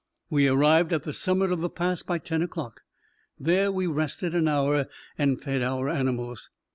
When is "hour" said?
4.47-4.87